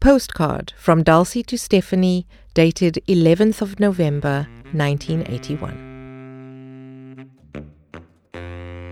[0.00, 7.28] Postcard from Dulcie to Stephanie, dated 11th of November 1981.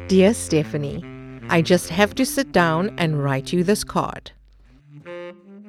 [0.09, 1.03] Dear Stephanie,
[1.49, 4.33] I just have to sit down and write you this card.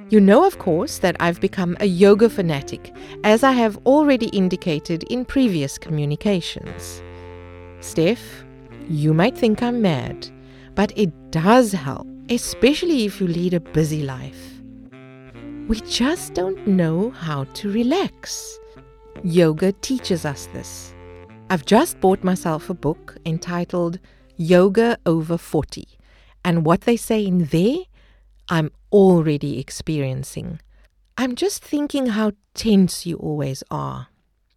[0.10, 2.94] You know, of course, that I've become a yoga fanatic,
[3.24, 7.02] as I have already indicated in previous communications.
[7.80, 8.44] Steph,
[8.90, 10.28] you might think I'm mad,
[10.76, 14.59] but it does help, especially if you lead a busy life.
[15.70, 18.58] We just don't know how to relax.
[19.22, 20.96] Yoga teaches us this.
[21.52, 24.00] I've just bought myself a book entitled
[24.36, 25.88] Yoga Over 40,
[26.44, 27.82] and what they say in there
[28.50, 30.60] I'm already experiencing.
[31.20, 34.08] I'm just thinking how tense you always are.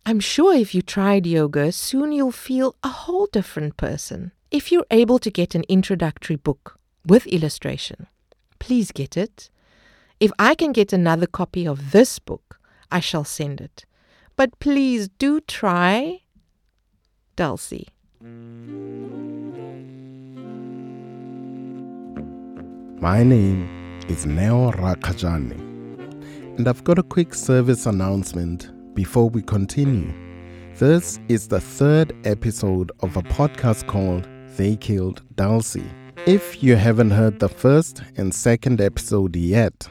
[0.06, 4.33] I'm sure if you tried yoga, soon you'll feel a whole different person.
[4.51, 8.06] If you're able to get an introductory book with illustration,
[8.59, 9.51] please get it.
[10.23, 12.61] If I can get another copy of this book,
[12.93, 13.87] I shall send it.
[14.37, 16.20] But please do try.
[17.34, 17.89] Dulcie.
[23.00, 25.59] My name is Neo Rakajani.
[26.56, 30.15] And I've got a quick service announcement before we continue.
[30.77, 35.91] This is the third episode of a podcast called They Killed Dulcie.
[36.27, 39.89] If you haven't heard the first and second episode yet,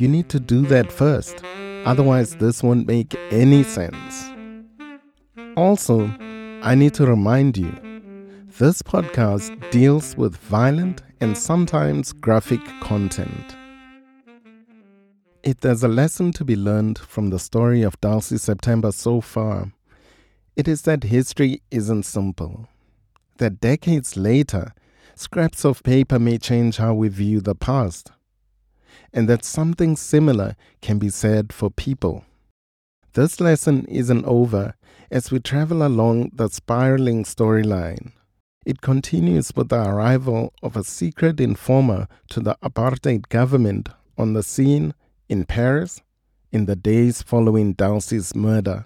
[0.00, 1.44] you need to do that first.
[1.84, 4.30] Otherwise, this won't make any sense.
[5.56, 6.10] Also,
[6.62, 7.70] I need to remind you
[8.58, 13.56] this podcast deals with violent and sometimes graphic content.
[15.42, 19.72] If there's a lesson to be learned from the story of Dulcie September so far,
[20.56, 22.68] it is that history isn't simple.
[23.38, 24.74] That decades later,
[25.14, 28.12] scraps of paper may change how we view the past.
[29.12, 32.24] And that something similar can be said for people.
[33.14, 34.74] This lesson isn't over
[35.10, 38.12] as we travel along the spiraling storyline.
[38.64, 44.42] It continues with the arrival of a secret informer to the apartheid government on the
[44.42, 44.94] scene
[45.28, 46.02] in Paris
[46.52, 48.84] in the days following Dulcie's murder.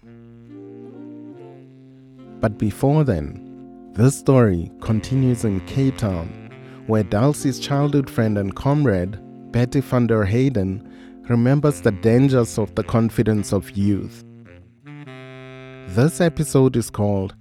[2.41, 3.41] But before then,
[3.95, 6.29] this story continues in Cape Town,
[6.87, 9.19] where Dulcie's childhood friend and comrade,
[9.55, 10.83] Betty van der Heyden,
[11.29, 14.25] remembers the dangers of the confidence of youth.
[15.95, 17.35] This episode is called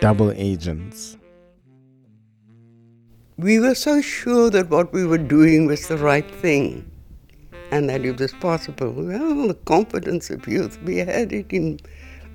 [0.00, 1.18] Double Agents
[3.40, 6.90] we were so sure that what we were doing was the right thing
[7.70, 8.92] and that it was possible.
[8.92, 11.80] Well, the confidence of youth, we had it in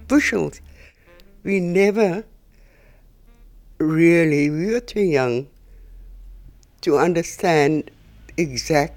[0.08, 0.62] bushels.
[1.44, 2.24] We never
[3.78, 5.48] really, we were too young
[6.82, 7.92] to understand
[8.38, 8.94] exact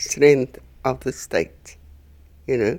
[0.00, 1.76] strength of the state,
[2.46, 2.78] you know,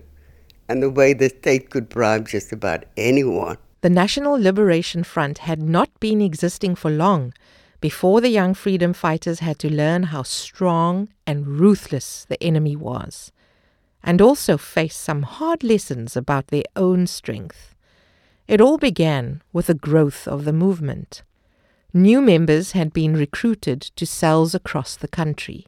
[0.67, 3.57] and the way the state could bribe just about anyone.
[3.81, 7.33] The National Liberation Front had not been existing for long
[7.79, 13.31] before the young freedom fighters had to learn how strong and ruthless the enemy was,
[14.03, 17.73] and also face some hard lessons about their own strength.
[18.47, 21.23] It all began with the growth of the movement.
[21.93, 25.65] New members had been recruited to cells across the country.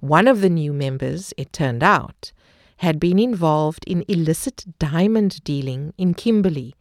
[0.00, 2.32] One of the new members, it turned out,
[2.78, 6.74] had been involved in illicit diamond dealing in Kimberley,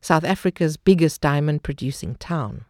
[0.00, 2.64] South Africa's biggest diamond producing town.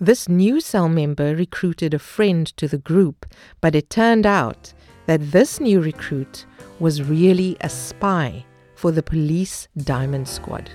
[0.00, 3.26] This new cell member recruited a friend to the group,
[3.60, 4.72] but it turned out
[5.06, 6.46] that this new recruit
[6.80, 10.70] was really a spy for the police diamond squad.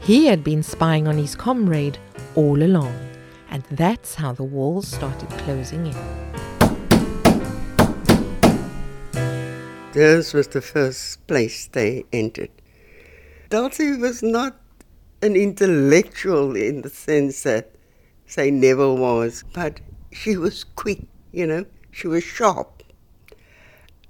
[0.00, 1.98] He had been spying on his comrade
[2.34, 2.94] all along,
[3.50, 6.47] and that's how the walls started closing in.
[9.98, 12.50] This was the first place they entered.
[13.50, 14.54] Dulcie was not
[15.22, 17.72] an intellectual in the sense that
[18.24, 19.80] say Neville was, but
[20.12, 21.00] she was quick,
[21.32, 22.84] you know, she was sharp,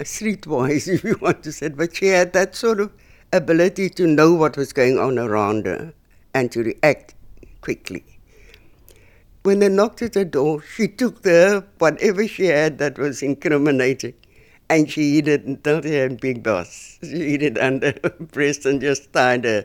[0.01, 2.93] streetwise, if you want to say, but she had that sort of
[3.33, 5.95] ability to know what was going on around her
[6.35, 7.15] and to react
[7.63, 8.05] quickly.
[9.43, 14.13] When they knocked at the door, she took the whatever she had that was incriminating
[14.71, 16.99] and she hid it until she had big boss.
[17.03, 19.65] She hid it under her breast and just tied a,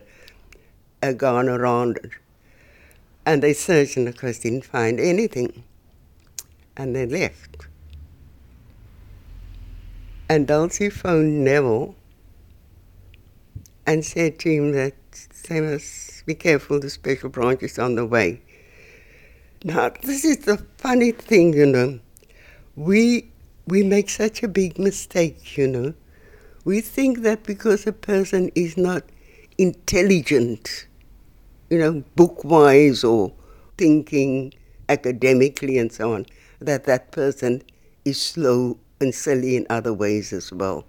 [1.02, 2.10] a gown around it.
[3.26, 5.64] And they searched and of course didn't find anything.
[6.76, 7.66] And they left.
[10.28, 11.94] And Dulcie phoned Neville
[13.86, 14.94] and said to him that
[15.48, 18.40] they must be careful, the special branch is on the way.
[19.62, 22.00] Now, this is the funny thing, you know.
[22.76, 23.30] We,
[23.66, 25.94] we make such a big mistake, you know.
[26.64, 29.04] We think that because a person is not
[29.58, 30.86] intelligent,
[31.70, 33.32] you know, book wise or
[33.76, 34.52] thinking
[34.88, 36.26] academically and so on,
[36.60, 37.62] that that person
[38.04, 40.84] is slow and silly in other ways as well.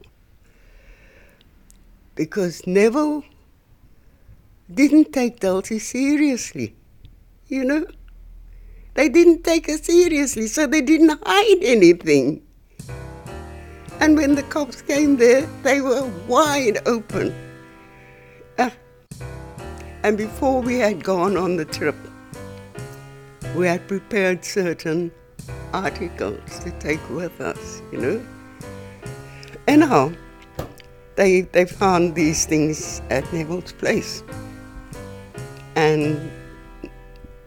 [2.16, 3.24] Because Neville
[4.74, 6.75] didn't take Dulcie seriously,
[7.48, 7.86] you know.
[8.94, 12.44] They didn't take her seriously, so they didn't hide anything.
[14.00, 17.33] And when the cops came there, they were wide open.
[18.59, 18.71] Ah.
[20.03, 21.95] And before we had gone on the trip,
[23.56, 25.12] we had prepared certain
[25.74, 28.25] articles to take with us, you know.
[29.68, 30.12] Anyhow,
[31.15, 34.24] they, they found these things at Neville's place
[35.75, 36.31] and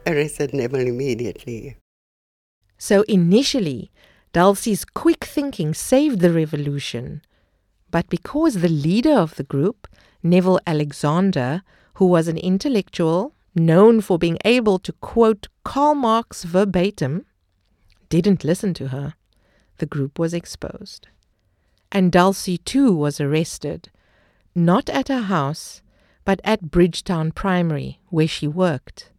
[0.06, 1.77] arrested Neville immediately.
[2.79, 3.91] So initially,
[4.33, 7.23] Dulcie's quick thinking saved the revolution.
[7.91, 9.89] But because the leader of the group,
[10.23, 11.63] Neville Alexander,
[11.95, 17.25] who was an intellectual known for being able to quote Karl Marx verbatim,
[18.09, 19.15] didn't listen to her,
[19.79, 21.09] the group was exposed.
[21.91, 23.91] And Dulcie too was arrested,
[24.55, 25.83] not at her house,
[26.25, 29.11] but at Bridgetown Primary, where she worked.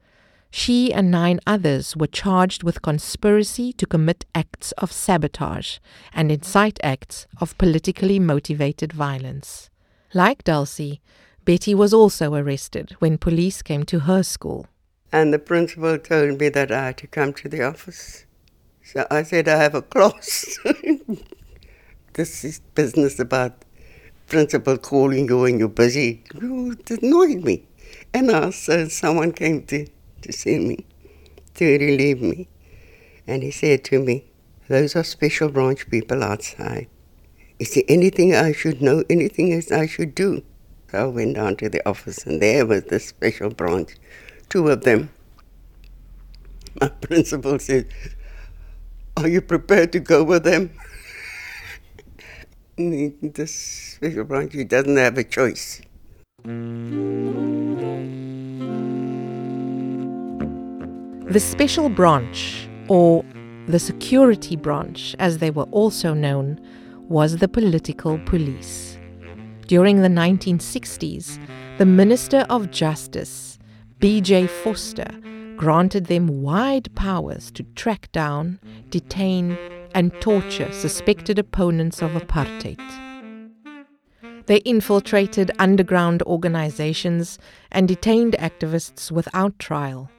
[0.52, 5.78] She and nine others were charged with conspiracy to commit acts of sabotage
[6.14, 9.70] and incite acts of politically motivated violence.
[10.14, 11.02] Like Dulcie,
[11.46, 14.68] Betty was also arrested when police came to her school.
[15.12, 18.26] And the principal told me that I had to come to the office.
[18.84, 20.60] So I said, I have a class.
[22.14, 23.66] this is business about
[24.28, 26.24] principal calling you when you're busy.
[26.34, 27.68] It annoyed me.
[28.14, 29.88] And also someone came to
[30.24, 30.86] to see me,
[31.56, 32.48] to relieve me.
[33.28, 34.26] And he said to me,
[34.68, 36.88] Those are special branch people outside.
[37.60, 40.44] Is there anything I should know, anything else I should do?
[40.92, 43.96] So I went down to the office, and there was the special branch,
[44.48, 45.10] two of them.
[46.80, 47.88] My principal said,
[49.18, 50.72] Are you prepared to go with them?
[53.22, 55.82] this special branch, he doesn't have a choice.
[61.30, 63.24] The Special Branch, or
[63.68, 66.60] the Security Branch as they were also known,
[67.08, 68.98] was the political police.
[69.68, 71.38] During the 1960s,
[71.78, 73.60] the Minister of Justice,
[74.00, 74.48] B.J.
[74.64, 78.60] Vorster, granted them wide powers to track down,
[78.90, 79.56] detain,
[79.94, 82.82] and torture suspected opponents of apartheid.
[84.48, 87.38] They infiltrated underground organizations
[87.72, 90.10] and detained activists without trial.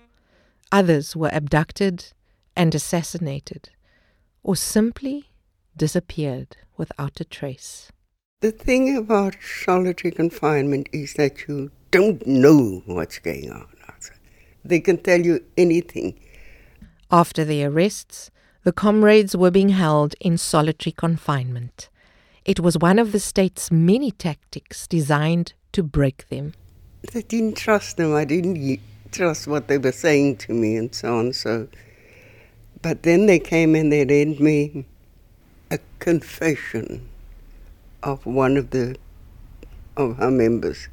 [0.73, 2.13] Others were abducted
[2.57, 3.71] and assassinated,
[4.43, 5.31] or simply
[5.77, 7.91] disappeared without a trace.
[8.41, 13.67] The thing about solitary confinement is that you don't know what's going on.
[13.89, 14.19] Outside.
[14.65, 16.19] They can tell you anything.
[17.11, 18.31] After the arrests,
[18.63, 21.89] the comrades were being held in solitary confinement.
[22.45, 26.55] It was one of the state's many tactics designed to break them.
[27.15, 28.15] I didn't trust them.
[28.15, 28.57] I didn't
[29.11, 31.33] trust what they were saying to me and so on.
[31.33, 31.69] So,
[32.83, 34.87] but then they came and they read me
[35.71, 37.09] a confession
[38.03, 38.97] of one of the
[39.97, 40.89] of our members,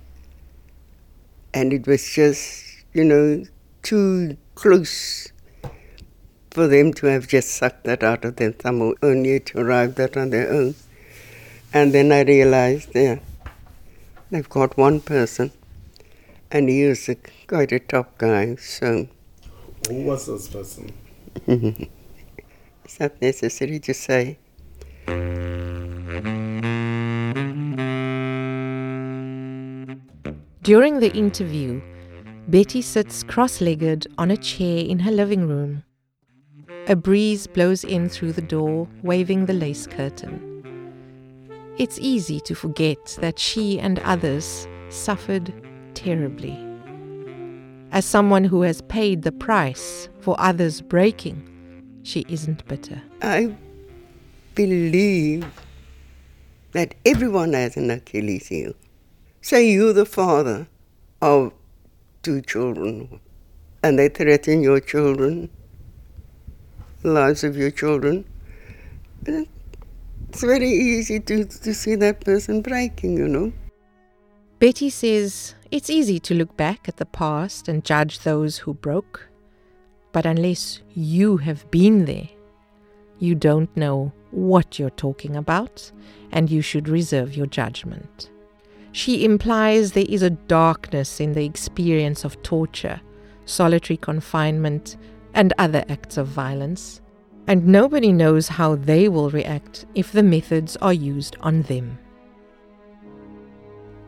[1.53, 3.46] and it was just you know
[3.84, 5.32] too close
[6.51, 8.56] for them to have just sucked that out of them.
[8.62, 10.75] Some only to arrive that on their own,
[11.74, 13.20] and then I realized, yeah,
[14.30, 15.51] they've got one person
[16.51, 17.16] and he was a,
[17.48, 18.56] quite a top guy.
[18.56, 19.08] So,
[19.88, 20.92] who was this person?
[21.48, 24.38] it's not necessary to say.
[30.63, 31.82] During the interview,
[32.50, 35.84] Betty sits cross legged on a chair in her living room.
[36.88, 40.44] A breeze blows in through the door, waving the lace curtain.
[41.77, 45.54] It's easy to forget that she and others suffered
[45.98, 46.56] terribly.
[47.92, 51.42] As someone who has paid the price for others' breaking,
[52.04, 53.01] she isn't bitter.
[53.22, 53.56] I
[54.54, 55.46] believe
[56.74, 58.74] that everyone has an Achilles heel.
[59.42, 60.68] Say you're the father
[61.20, 61.51] of
[62.22, 63.20] two children
[63.82, 65.50] and they threaten your children,
[67.01, 68.24] the lives of your children.
[69.25, 73.51] It's very easy to, to see that person breaking, you know.
[74.60, 79.30] Betty says it's easy to look back at the past and judge those who broke,
[80.12, 82.28] but unless you have been there,
[83.20, 85.92] you don't know what you're talking about,
[86.32, 88.32] and you should reserve your judgment.
[88.94, 93.00] She implies there is a darkness in the experience of torture,
[93.46, 94.98] solitary confinement,
[95.36, 97.00] and other acts of violence,
[97.46, 102.00] and nobody knows how they will react if the methods are used on them.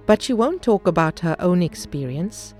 [0.09, 2.55] But she won't talk about her own experience,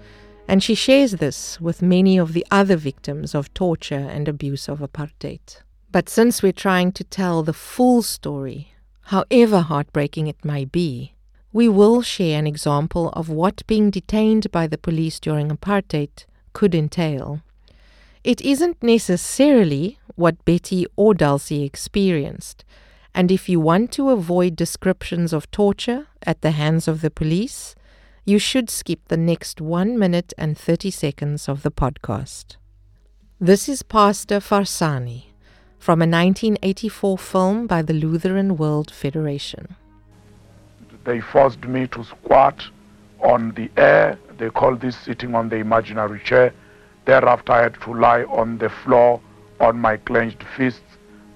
[0.47, 4.81] and she shares this with many of the other victims of torture and abuse of
[4.81, 5.63] apartheid.
[5.91, 8.75] But since we're trying to tell the full story,
[9.05, 11.15] however heartbreaking it may be,
[11.51, 16.75] we will share an example of what being detained by the police during apartheid could
[16.75, 17.41] entail.
[18.23, 22.63] It isn't necessarily what Betty or Dulcie experienced,
[23.19, 27.75] and if you want to avoid descriptions of torture at the hands of the police,
[28.23, 32.55] you should skip the next 1 minute and 30 seconds of the podcast.
[33.38, 35.23] This is Pastor Farisani
[35.77, 39.75] from a 1984 film by the Lutheran World Federation.
[41.03, 42.63] They forced me to squat
[43.19, 44.17] on the air.
[44.38, 46.53] They call this sitting on the imaginary chair.
[47.03, 49.19] Thereafter, I had to lie on the floor
[49.59, 50.88] on my clenched fists.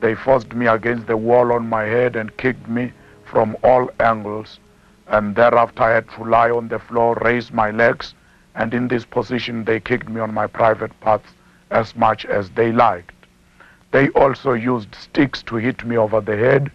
[0.03, 2.91] They forced me against the wall on my head and kicked me
[3.23, 4.59] from all angles.
[5.07, 8.13] And thereafter, I had to lie on the floor, raise my legs,
[8.53, 11.29] and in this position, they kicked me on my private parts
[11.71, 13.13] as much as they liked.
[13.91, 16.69] They also used sticks to hit me over the head.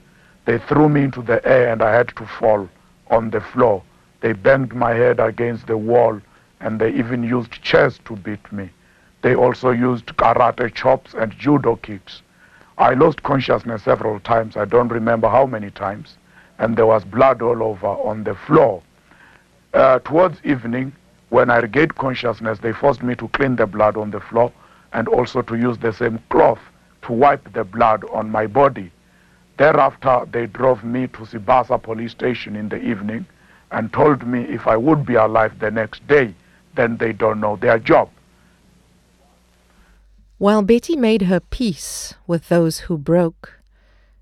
[0.46, 2.66] They threw me into the air and I had to fall
[3.08, 3.82] on the floor.
[4.22, 6.18] They banged my head against the wall
[6.60, 8.70] and they even used chairs to beat me.
[9.20, 12.22] They also used karate chops and judo kicks.
[12.78, 14.56] I lost consciousness several times.
[14.56, 16.16] I don't remember how many times.
[16.58, 18.82] And there was blood all over on the floor.
[19.74, 20.92] Uh, towards evening,
[21.30, 24.52] when I regained consciousness, they forced me to clean the blood on the floor
[24.92, 26.60] and also to use the same cloth
[27.02, 28.92] to wipe the blood on my body.
[29.56, 33.26] Thereafter, they drove me to Sibasa police station in the evening
[33.72, 36.32] and told me if I would be alive the next day,
[36.76, 38.08] then they don't know their job.
[40.38, 43.58] While Betty made her peace with those who broke,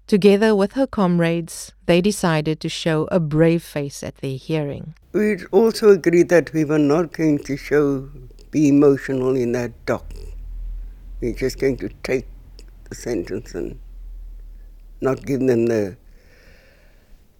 [0.06, 4.94] together with her comrades, they decided to show a brave face at their hearing.
[5.12, 8.08] We also agreed that we were not going to show,
[8.50, 10.06] be emotional in that dock.
[11.20, 12.26] We're just going to take
[12.88, 13.78] the sentence and
[15.02, 15.98] not give them the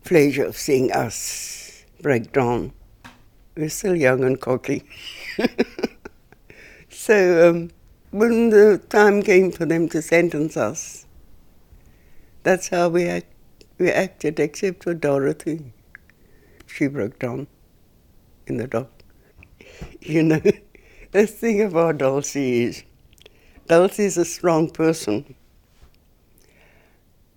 [0.05, 2.75] pleasure of seeing us break down.
[3.57, 4.85] We're still young and cocky.
[6.91, 7.71] so um,
[8.11, 11.07] when the time came for them to sentence us,
[12.43, 13.33] that's how we, act,
[13.79, 15.73] we acted, except for Dorothy.
[16.67, 17.47] She broke down
[18.47, 18.91] in the dock.
[20.01, 20.41] You know,
[21.13, 22.85] the thing about Dulcie is
[23.67, 25.35] Dulcie is a strong person.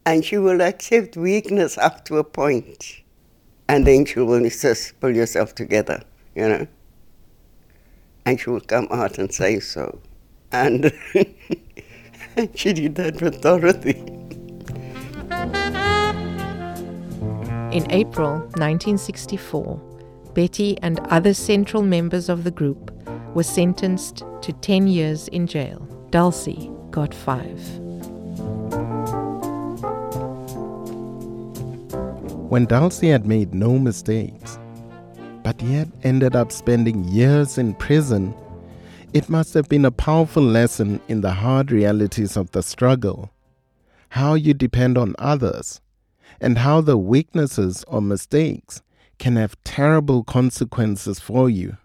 [0.05, 3.01] And she will accept weakness up to a point.
[3.67, 6.03] And then she will insist, pull yourself together,
[6.35, 6.67] you know.
[8.25, 9.99] And she will come out and say so.
[10.51, 10.91] And
[12.55, 14.03] she did that with Dorothy.
[17.75, 19.79] In April 1964,
[20.33, 22.91] Betty and other central members of the group
[23.35, 25.79] were sentenced to 10 years in jail.
[26.09, 27.59] Dulcie got five.
[32.49, 34.57] When Dulcie had made no mistakes,
[35.43, 38.33] but yet ended up spending years in prison,
[39.13, 43.31] it must have been a powerful lesson in the hard realities of the struggle,
[44.09, 45.81] how you depend on others,
[46.39, 48.81] and how the weaknesses or mistakes
[49.17, 51.75] can have terrible consequences for you.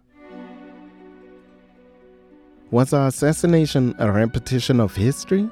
[2.71, 5.49] Was her assassination a repetition of history?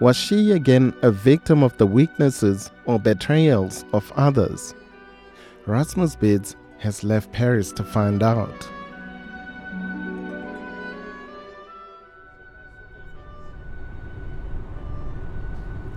[0.00, 4.74] Was she again a victim of the weaknesses or betrayals of others?
[5.66, 8.68] Rasmus Bitsch has left Paris to find out.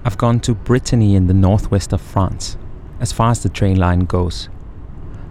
[0.05, 2.57] I've gone to Brittany in the northwest of France,
[2.99, 4.49] as far as the train line goes.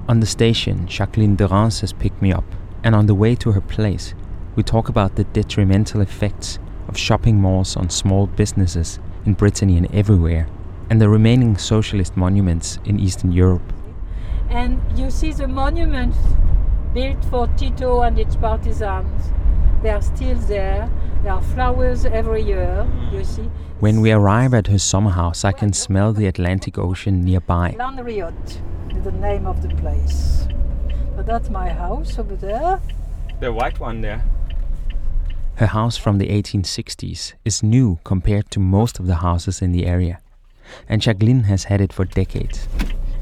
[0.09, 2.47] On the station, Jacqueline Dérens has picked me up,
[2.83, 4.15] and on the way to her place,
[4.57, 9.95] we talk about the detrimental effects of shopping malls on small businesses in Brittany and
[9.95, 10.49] everywhere,
[10.89, 13.75] and the remaining socialist monuments in Eastern Europe.
[14.49, 16.17] And you see the monuments
[16.95, 19.33] built for Tito and its partisans.
[19.83, 20.89] They are still there.
[21.23, 23.27] There are flowers every year, you mm.
[23.27, 23.51] see.
[23.81, 27.75] When we arrive at her summer house, I can smell the Atlantic Ocean nearby.
[27.77, 28.61] Landriot
[28.97, 30.47] is the name of the place.
[31.17, 32.81] But that's my house over there.
[33.41, 34.25] The white one there.
[35.57, 39.87] Her house from the 1860s is new compared to most of the houses in the
[39.87, 40.21] area.
[40.89, 42.69] and Jacqueline has had it for decades.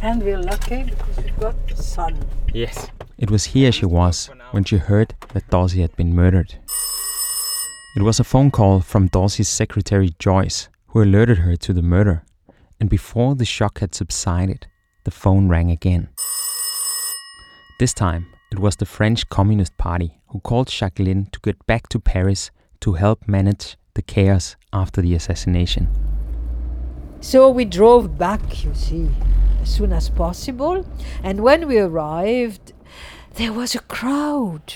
[0.03, 2.17] And we're lucky because we've got the sun.
[2.53, 2.91] Yes.
[3.19, 6.57] It was here she was when she heard that Dulcie had been murdered.
[7.97, 12.25] It was a phone call from Dulcie's secretary Joyce, who alerted her to the murder.
[12.79, 14.67] And before the shock had subsided,
[15.05, 16.09] the phone rang again.
[17.79, 21.99] This time, it was the French Communist Party who called Jacqueline to get back to
[21.99, 25.89] Paris to help manage the chaos after the assassination.
[27.21, 29.11] So we drove back, you see,
[29.61, 30.87] as soon as possible.
[31.23, 32.73] And when we arrived,
[33.35, 34.75] there was a crowd.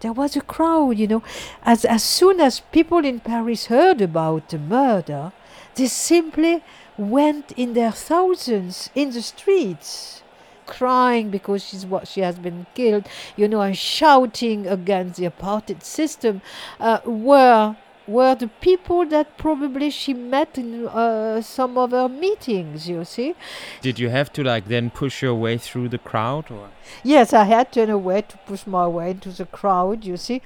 [0.00, 1.22] There was a crowd, you know.
[1.62, 5.32] As, as soon as people in Paris heard about the murder,
[5.74, 6.62] they simply
[6.96, 10.22] went in their thousands in the streets,
[10.66, 15.82] crying because she's what she has been killed, you know, and shouting against the apartheid
[15.82, 16.42] system.
[16.78, 17.76] Uh, were
[18.08, 23.34] were the people that probably she met in uh, some of her meetings, you see.
[23.82, 26.70] Did you have to like then push your way through the crowd or?
[27.04, 30.16] Yes, I had to in a way to push my way into the crowd, you
[30.16, 30.42] see.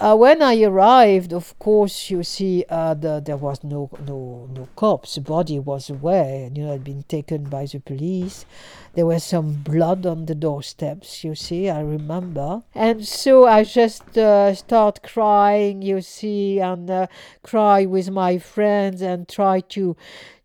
[0.00, 4.68] Uh, when I arrived, of course, you see, uh, the, there was no no no
[4.76, 5.16] corpse.
[5.16, 8.46] The body was away, you know, had been taken by the police.
[8.94, 11.24] There was some blood on the doorsteps.
[11.24, 15.82] You see, I remember, and so I just uh, start crying.
[15.82, 17.08] You see, and uh,
[17.42, 19.96] cry with my friends and try to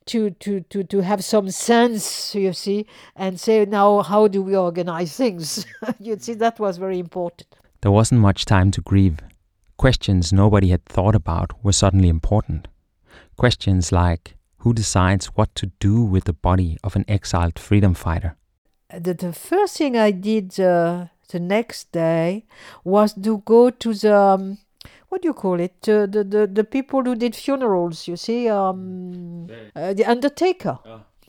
[0.07, 4.53] to, to, to, to have some sense, you see, and say, now, how do we
[4.53, 5.65] organize things?
[5.99, 7.47] you see, that was very important.
[7.81, 9.19] There wasn't much time to grieve.
[9.77, 12.67] Questions nobody had thought about were suddenly important.
[13.37, 18.37] Questions like who decides what to do with the body of an exiled freedom fighter?
[18.97, 22.45] The, the first thing I did uh, the next day
[22.83, 24.59] was to go to the, um,
[25.09, 25.89] what do you call it?
[25.89, 30.79] Uh, the, the, the people who did funerals, you see, um, uh, the undertaker.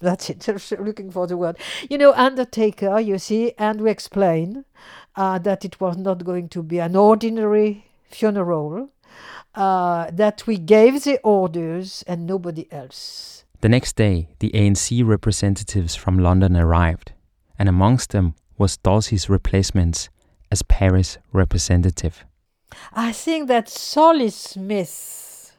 [0.00, 0.46] That's it.
[0.80, 1.56] looking for the word.
[1.88, 3.00] You know, undertaker.
[3.00, 4.64] You see, and we explain
[5.16, 8.90] uh, that it was not going to be an ordinary funeral.
[9.54, 13.44] Uh, that we gave the orders and nobody else.
[13.60, 17.12] The next day, the ANC representatives from London arrived,
[17.56, 20.08] and amongst them was Dulcie's replacement
[20.50, 22.24] as Paris representative.
[22.92, 25.56] I think that Solly Smith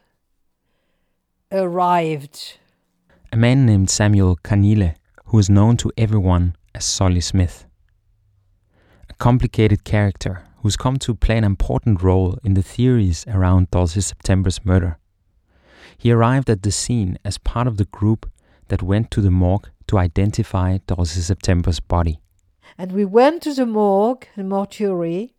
[1.50, 2.58] arrived.
[3.32, 4.94] A man named Samuel Khunyeli,
[5.26, 7.64] who is known to everyone as Solly Smith.
[9.08, 14.00] A complicated character who's come to play an important role in the theories around Dulcie
[14.00, 14.98] September's murder.
[15.96, 18.28] He arrived at the scene as part of the group
[18.66, 22.18] that went to the morgue to identify Dulcie September's body.
[22.76, 25.34] And we went to the morgue, the mortuary,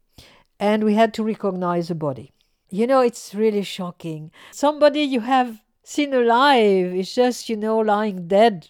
[0.62, 2.32] and we had to recognize the body.
[2.70, 4.32] You know, it's really shocking.
[4.52, 8.70] Somebody you have seen alive is just, you know, lying dead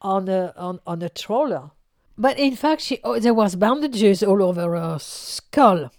[0.00, 1.70] on a on, on a troller.
[2.16, 5.90] But in fact, she, oh, there was bandages all over her skull.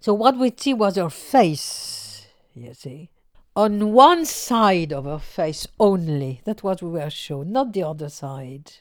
[0.00, 3.10] So what we see was her face, you see.
[3.54, 6.40] On one side of her face only.
[6.44, 8.72] That what we were shown, not the other side.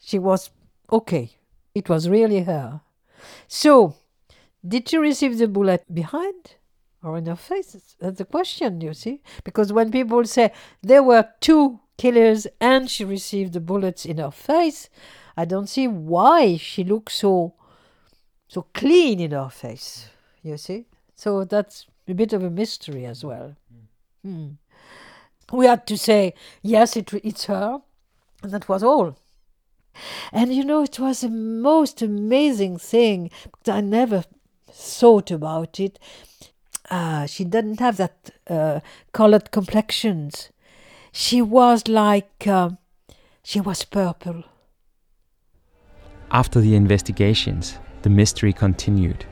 [0.00, 0.50] She was
[0.90, 1.30] okay.
[1.74, 2.80] It was really her.
[3.46, 3.94] So,
[4.66, 6.56] did she receive the bullet behind
[7.02, 7.94] or in her face?
[8.00, 9.22] That's the question, you see.
[9.44, 14.30] Because when people say there were two killers and she received the bullets in her
[14.30, 14.88] face,
[15.38, 17.54] I don't see why she looks so
[18.48, 20.08] so clean in her face.
[20.42, 23.54] You see, so that's a bit of a mystery as well.
[24.24, 24.48] Hmm.
[25.52, 27.80] We had to say yes, it, it's her,
[28.42, 29.16] and that was all.
[30.32, 33.30] And you know, it was the most amazing thing.
[33.52, 34.24] But I never
[34.68, 36.00] thought about it.
[36.90, 38.80] Uh, she didn't have that uh,
[39.12, 40.50] colored complexions.
[41.12, 42.70] She was like uh,
[43.44, 44.42] she was purple.
[46.30, 49.24] After the investigations, the mystery continued.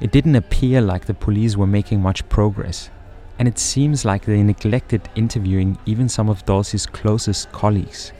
[0.00, 2.90] It didn't appear like the police were making much progress,
[3.38, 8.12] and it seems like they neglected interviewing even some of Dulcie's closest colleagues.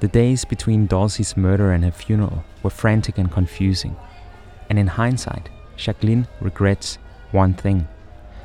[0.00, 3.94] The days between Dulcie's murder and her funeral were frantic and confusing,
[4.70, 6.98] and in hindsight, Jacqueline regrets
[7.32, 7.86] one thing.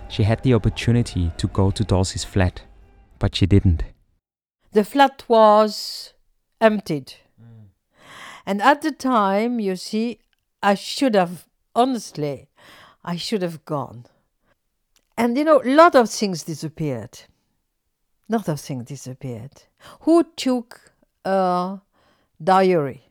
[0.09, 2.61] She had the opportunity to go to Dulcie's flat,
[3.17, 3.83] but she didn't.
[4.73, 6.13] The flat was
[6.59, 7.13] emptied.
[8.45, 10.19] And at the time, you see,
[10.61, 12.49] I should have, honestly,
[13.03, 14.05] I should have gone.
[15.17, 17.19] And you know, a lot of things disappeared.
[18.29, 19.63] A lot of things disappeared.
[20.01, 20.91] Who took
[21.23, 21.79] a
[22.43, 23.09] diary?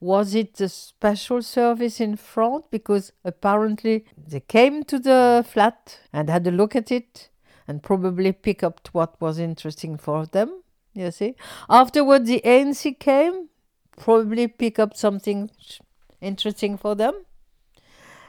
[0.00, 2.70] Was it the special service in front?
[2.70, 7.28] Because apparently they came to the flat and had a look at it
[7.68, 10.62] and probably picked up what was interesting for them.
[10.94, 11.36] You see?
[11.68, 13.48] Afterward, the ANC came,
[14.00, 15.50] probably pick up something
[16.20, 17.14] interesting for them.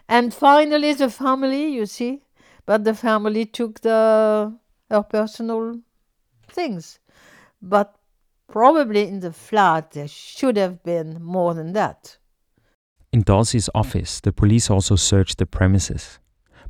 [0.08, 2.22] And finally, the family, you see,
[2.66, 4.54] but the family took the
[4.90, 5.80] her personal
[6.50, 7.00] things.
[7.62, 7.96] But
[8.48, 12.18] probably in the flat, there should have been more than that.
[13.14, 16.20] In Dulcie's office, the police also searched the premises.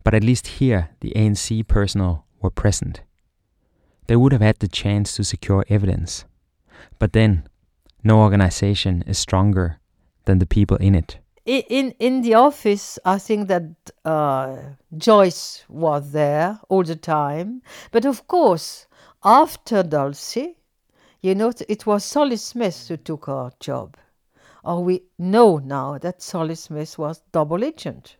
[0.03, 3.01] But at least here, the ANC personnel were present.
[4.07, 6.25] They would have had the chance to secure evidence.
[6.99, 7.47] But then,
[8.03, 9.79] no organization is stronger
[10.25, 11.19] than the people in it.
[11.45, 13.63] In in the office, I think that
[14.05, 14.57] uh,
[14.95, 17.61] Joyce was there all the time.
[17.91, 18.87] But of course,
[19.23, 20.57] after Dulcie,
[21.21, 23.97] you know, it was Solly Smith who took our job.
[24.63, 28.17] Or we know now that Solly Smith was double agent.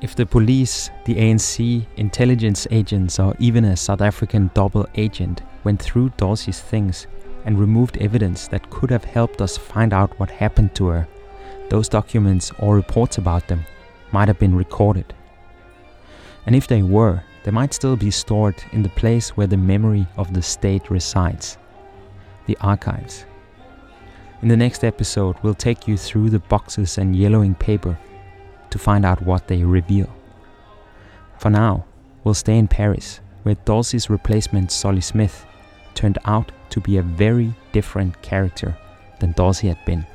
[0.00, 5.82] If the police, the ANC, intelligence agents, or even a South African double agent went
[5.82, 7.06] through Dulcie's things
[7.44, 11.08] and removed evidence that could have helped us find out what happened to her,
[11.68, 13.64] those documents or reports about them
[14.12, 15.12] might have been recorded.
[16.46, 20.06] And if they were, they might still be stored in the place where the memory
[20.16, 21.58] of the state resides
[22.46, 23.26] the archives.
[24.40, 27.98] In the next episode, we'll take you through the boxes and yellowing paper
[28.70, 30.08] to find out what they reveal.
[31.38, 31.84] For now,
[32.24, 35.44] we'll stay in Paris, where Dulcie's replacement, Solly Smith,
[35.98, 38.70] turned out to be a very different character
[39.20, 40.06] than Dulcie had been.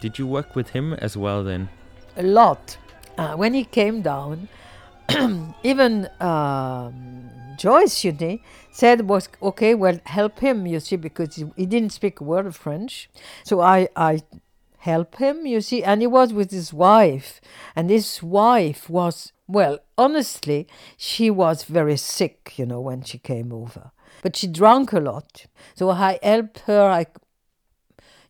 [0.00, 1.68] Did you work with him as well then?
[2.16, 2.78] a lot.
[3.18, 4.48] Uh, when he came down,
[5.62, 8.38] even um, Joyce, you know,
[8.70, 9.74] said was okay.
[9.74, 13.08] Well, help him, you see, because he, he didn't speak a word of French.
[13.44, 14.22] So I, I
[14.78, 17.40] help him, you see, and he was with his wife,
[17.74, 19.78] and his wife was well.
[19.96, 25.00] Honestly, she was very sick, you know, when she came over, but she drank a
[25.00, 25.46] lot.
[25.74, 26.82] So I helped her.
[26.82, 27.06] I,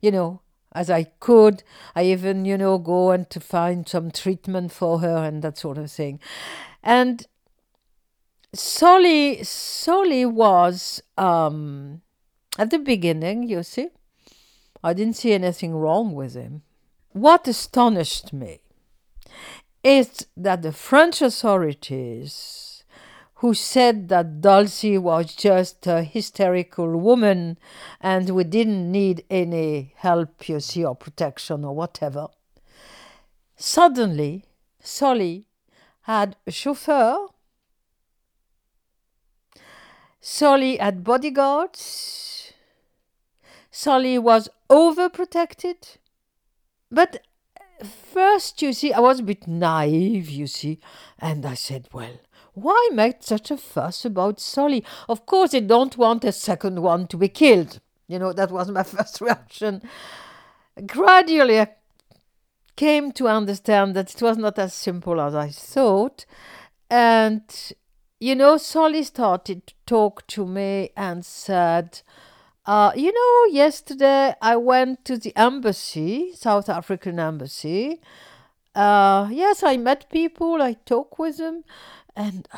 [0.00, 0.40] you know,
[0.76, 1.62] as I could.
[1.94, 5.78] I even, you know, go and to find some treatment for her and that sort
[5.78, 6.20] of thing.
[6.82, 7.26] And
[8.54, 12.02] Solly, Solly was um,
[12.58, 13.88] at the beginning, you see,
[14.84, 16.62] I didn't see anything wrong with him.
[17.12, 18.60] What astonished me
[19.86, 22.82] is that the French authorities,
[23.36, 27.56] who said that Dulcie was just a hysterical woman
[28.00, 32.26] and we didn't need any help, you see, or protection or whatever,
[33.56, 34.44] suddenly
[34.80, 35.46] Solly
[36.02, 37.28] had a chauffeur
[40.20, 42.52] Solly had bodyguards.
[43.70, 45.98] Solly was overprotected.
[46.90, 47.22] But
[47.84, 50.80] first, you see, I was a bit naive, you see,
[51.18, 52.20] and I said, well,
[52.54, 54.84] why make such a fuss about Solly?
[55.08, 57.80] Of course, they don't want a second one to be killed.
[58.08, 59.82] You know, that was my first reaction.
[60.86, 61.68] Gradually, I
[62.76, 66.24] came to understand that it was not as simple as I thought.
[66.90, 67.42] And
[68.18, 72.00] you know, Solly started to talk to me and said,
[72.66, 78.00] uh, you know, yesterday I went to the embassy, South African embassy.
[78.74, 81.64] Uh, yes, I met people, I talked with them.
[82.16, 82.48] And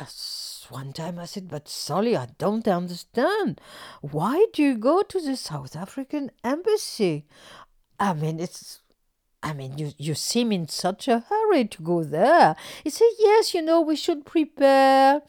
[0.69, 3.61] one time I said, but Solly, I don't understand.
[4.01, 7.25] Why do you go to the South African embassy?
[7.99, 8.79] I mean, it's
[9.41, 12.55] I mean, you, you seem in such a hurry to go there.
[12.83, 15.21] He said, Yes, you know, we should prepare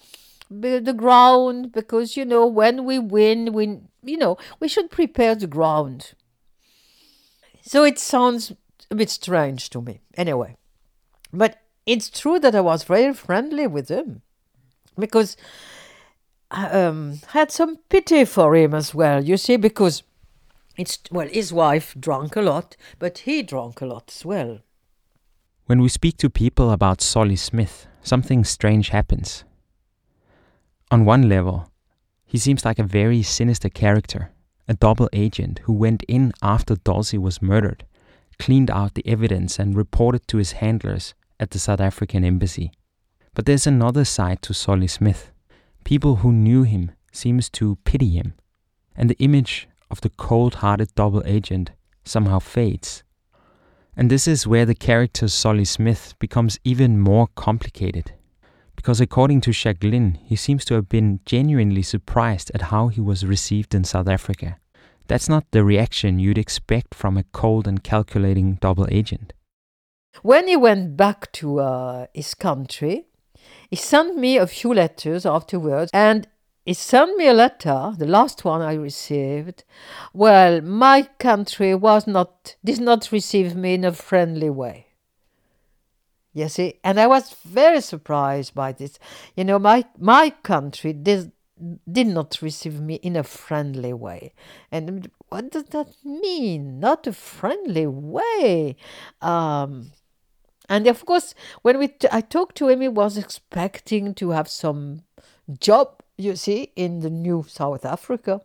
[0.51, 5.47] the ground because, you know, when we win, we, you know, we should prepare the
[5.47, 6.15] ground.
[7.63, 8.53] So it sounds
[8.91, 10.57] a bit strange to me, anyway.
[11.33, 14.23] But it's true that I was very friendly with him
[14.99, 15.37] because
[16.51, 20.03] I um, had some pity for him as well, you see, because
[20.77, 24.61] it's well, his wife drank a lot, but he drank a lot as well.
[25.67, 29.45] When we speak to people about Solly Smith, something strange happens.
[30.93, 31.71] On one level,
[32.27, 34.33] he seems like a very sinister character,
[34.67, 37.85] a double agent who went in after Dulcie was murdered,
[38.41, 42.73] cleaned out the evidence, and reported to his handlers at the South African embassy.
[43.35, 45.31] But there's another side to Solly Smith.
[45.85, 48.35] People who knew him seems to pity him,
[48.97, 51.71] and the image of the cold-hearted double agent
[52.05, 53.05] somehow fades.
[53.97, 58.13] And this is where the character Solly Smith becomes even more complicated.
[58.81, 63.27] Because according to Jacqueline, he seems to have been genuinely surprised at how he was
[63.27, 64.57] received in South Africa.
[65.07, 69.35] That's not the reaction you'd expect from a cold and calculating double agent.
[70.23, 73.05] When he went back to uh, his country,
[73.69, 76.27] he sent me a few letters afterwards, and
[76.65, 79.63] he sent me a letter, the last one I received.
[80.15, 84.87] Well, my country was not did not receive me in a friendly way.
[86.33, 88.99] You see, and I was very surprised by this.
[89.37, 91.33] You know, my my country did
[91.91, 94.33] did not receive me in a friendly way.
[94.71, 96.81] And what does that mean?
[96.81, 98.77] Not a friendly way.
[99.21, 99.93] Um,
[100.69, 104.49] and of course, when we t- I talked to him, he was expecting to have
[104.49, 105.03] some
[105.59, 108.41] job, you see, in the new South Africa.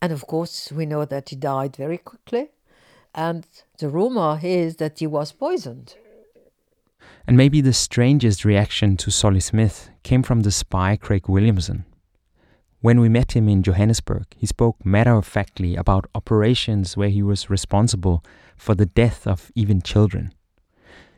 [0.00, 2.50] And of course, we know that he died very quickly.
[3.14, 3.46] And
[3.78, 5.94] the rumor is that he was poisoned.
[7.26, 11.84] And maybe the strangest reaction to Solly Smith came from the spy Craig Williamson.
[12.80, 17.22] When we met him in Johannesburg, he spoke matter of factly about operations where he
[17.22, 18.24] was responsible
[18.56, 20.32] for the death of even children.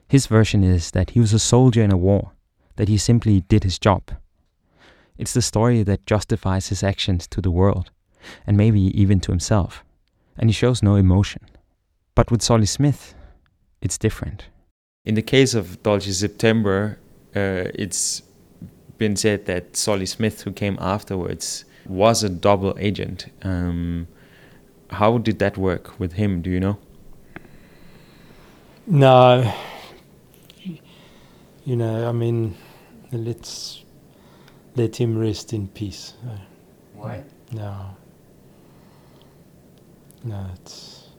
[0.09, 2.33] His version is that he was a soldier in a war,
[2.77, 4.11] that he simply did his job.
[5.19, 7.91] It's the story that justifies his actions to the world,
[8.47, 9.85] and maybe even to himself,
[10.39, 11.43] and he shows no emotion.
[12.15, 13.15] But with Solly Smith,
[13.81, 14.47] it's different.
[15.05, 16.99] In the case of Dulcie September,
[17.35, 18.23] uh, it's
[18.99, 23.27] been said that Solly Smith, who came afterwards, was a double agent.
[23.43, 24.07] Um,
[24.91, 26.43] how did that work with him?
[26.43, 26.79] Do you know?
[28.87, 29.53] No.
[31.65, 32.57] You know, I mean,
[33.13, 33.85] let's
[34.75, 36.15] let him rest in peace.
[36.95, 37.23] Why?
[37.53, 37.97] No.
[40.25, 41.10] No, it's.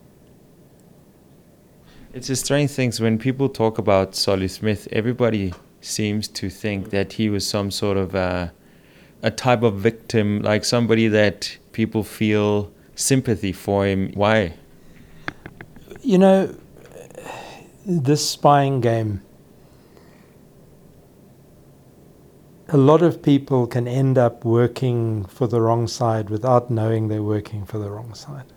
[2.14, 4.86] It's a strange thing when people talk about Solly Smith.
[4.92, 8.52] Everybody seems to think that he was some sort of a,
[9.24, 14.12] a type of victim, like somebody that people feel sympathy for him.
[14.14, 14.56] Why?
[16.02, 16.54] You know,
[17.86, 19.22] this spying game,
[22.68, 27.24] a lot of people can end up working for the wrong side without knowing they're
[27.24, 28.52] working for the wrong side.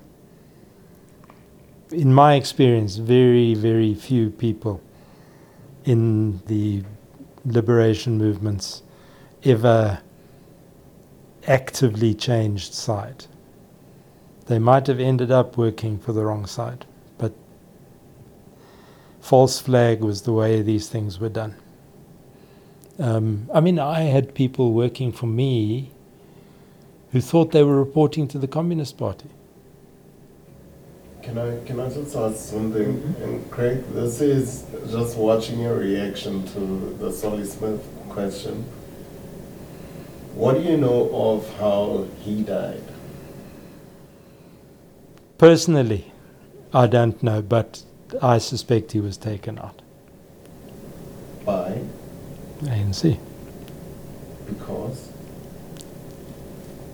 [1.95, 4.81] In my experience, very, very few people
[5.85, 6.83] in the
[7.45, 8.83] liberation movements
[9.45, 10.01] ever
[11.47, 13.27] actively changed side.
[14.47, 16.85] They might have ended up working for the wrong side,
[17.17, 17.33] but
[19.21, 21.55] false flag was the way these things were done.
[22.99, 25.93] Um, I mean, I had people working for me
[27.13, 29.29] who thought they were reporting to the Communist Party.
[31.25, 32.99] Can I can I just ask something?
[32.99, 33.23] Mm-hmm.
[33.23, 36.61] And Craig, this is just watching your reaction to
[36.99, 38.63] the Solly Smith question.
[40.35, 42.83] What do you know of how he died?
[45.39, 46.13] Personally,
[46.75, 47.83] I don't know, but
[48.21, 49.81] I suspect he was taken out.
[51.47, 51.81] By?
[52.65, 53.19] ANC.
[54.47, 55.11] Because?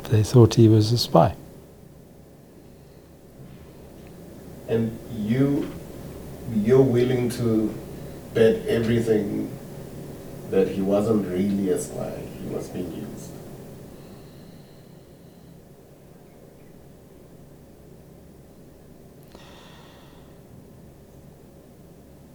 [0.04, 1.34] They thought he was a spy.
[4.70, 5.68] And you
[6.54, 7.74] you're willing to
[8.34, 9.50] bet everything
[10.50, 13.32] that he wasn't really a spy, he was being used.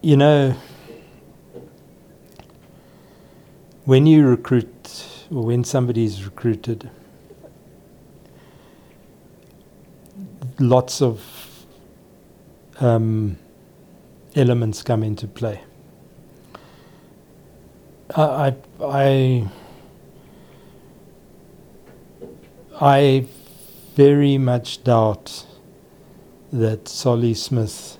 [0.02, 0.54] You know,
[3.86, 6.90] when you recruit, or when somebody is recruited,
[10.58, 11.45] lots of
[12.80, 13.38] um,
[14.34, 15.60] elements come into play.
[18.14, 19.50] I, I,
[22.80, 23.26] I
[23.94, 25.46] very much doubt
[26.52, 27.98] that Solly Smith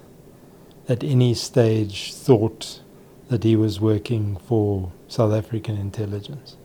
[0.89, 2.81] at any stage thought
[3.29, 6.57] that he was working for South African intelligence.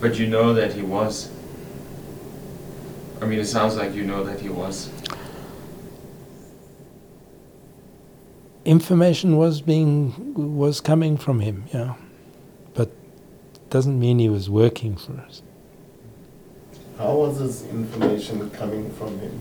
[0.00, 1.30] But you know that he was.
[3.20, 4.90] I mean, it sounds like you know that he was.
[8.64, 11.94] Information was being was coming from him, yeah,
[12.72, 12.90] but
[13.68, 15.42] doesn't mean he was working for us.
[16.98, 19.38] How was this information coming from him?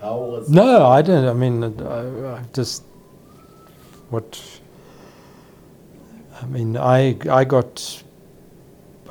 [0.00, 1.28] How was No, I don't.
[1.28, 2.82] I mean, I, I just
[4.10, 4.60] what.
[6.40, 8.02] I mean, I I got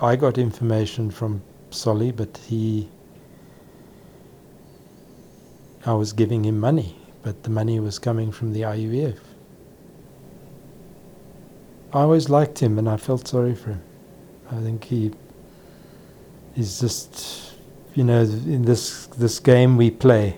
[0.01, 2.89] I got information from Solly, but he.
[5.85, 9.19] I was giving him money, but the money was coming from the IUF.
[11.93, 13.81] I always liked him, and I felt sorry for him.
[14.49, 15.11] I think he
[16.55, 17.55] is just,
[17.95, 20.37] you know, in this this game we play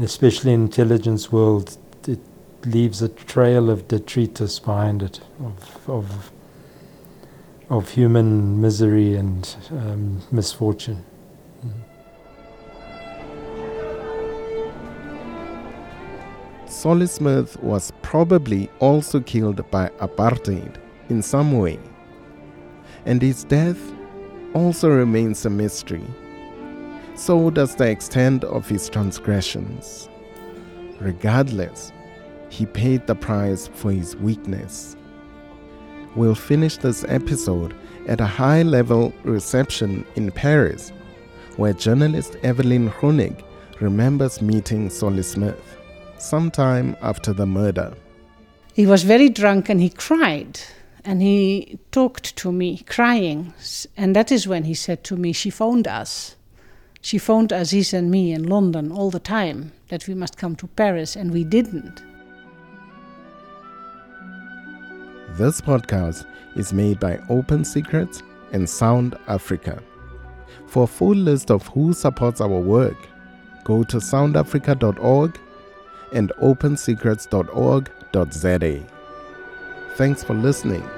[0.00, 1.76] especially in intelligence world,
[2.06, 2.20] it
[2.64, 6.32] leaves a trail of detritus behind it, of, of
[7.68, 11.04] of human misery and um, misfortune.
[16.86, 20.76] Solly Smith was probably also killed by apartheid
[21.08, 21.80] in some way,
[23.04, 23.92] and his death
[24.54, 26.04] also remains a mystery.
[27.16, 30.08] So does the extent of his transgressions.
[31.00, 31.90] Regardless,
[32.50, 34.94] he paid the price for his weakness.
[36.14, 37.74] We'll finish this episode
[38.06, 40.92] at a high level reception in Paris,
[41.56, 43.42] where journalist Evelyn Groenink
[43.80, 45.75] remembers meeting Solly Smith
[46.18, 47.94] sometime after the murder.
[48.74, 50.60] He was very drunk and he cried
[51.06, 53.54] and he talked to me crying.
[53.96, 56.34] And that is when he said to me, She phoned us.
[57.00, 60.66] She phoned Aziz and me in London all the time that we must come to
[60.66, 62.02] Paris, and we didn't.
[65.38, 66.26] This podcast
[66.56, 69.80] is made by Open Secrets and Sound Africa.
[70.66, 72.96] For a full list of who supports our work,
[73.62, 75.38] go to soundafrica.org
[76.16, 78.82] and opensecrets.org.za.
[79.96, 80.95] Thanks for listening.